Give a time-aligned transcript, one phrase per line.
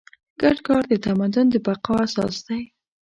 [0.41, 2.61] ګډ کار د تمدن د بقا اساس دی.